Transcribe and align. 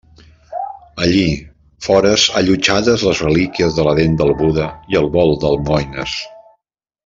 Allí 1.07 1.25
fores 1.87 2.23
allotjades 2.41 3.05
les 3.09 3.21
relíquies 3.27 3.77
de 3.81 3.87
la 3.89 3.95
Dent 4.03 4.19
del 4.23 4.35
Buda 4.41 4.67
i 4.95 4.99
el 5.03 5.09
Bol 5.19 5.39
d'almoines. 5.45 6.19